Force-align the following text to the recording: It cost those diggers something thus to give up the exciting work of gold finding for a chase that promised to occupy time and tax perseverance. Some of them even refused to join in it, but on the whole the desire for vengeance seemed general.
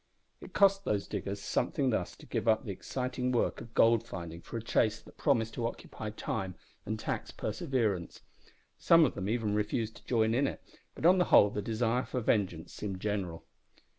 It 0.39 0.53
cost 0.53 0.83
those 0.83 1.07
diggers 1.07 1.39
something 1.43 1.91
thus 1.91 2.15
to 2.15 2.25
give 2.25 2.47
up 2.47 2.65
the 2.65 2.71
exciting 2.71 3.31
work 3.31 3.61
of 3.61 3.75
gold 3.75 4.03
finding 4.03 4.41
for 4.41 4.57
a 4.57 4.61
chase 4.63 4.99
that 4.99 5.15
promised 5.15 5.53
to 5.53 5.67
occupy 5.67 6.09
time 6.09 6.55
and 6.87 6.97
tax 6.97 7.29
perseverance. 7.29 8.23
Some 8.79 9.05
of 9.05 9.13
them 9.13 9.29
even 9.29 9.53
refused 9.53 9.97
to 9.97 10.05
join 10.05 10.33
in 10.33 10.47
it, 10.47 10.59
but 10.95 11.05
on 11.05 11.19
the 11.19 11.25
whole 11.25 11.51
the 11.51 11.61
desire 11.61 12.03
for 12.03 12.19
vengeance 12.19 12.73
seemed 12.73 12.99
general. 12.99 13.45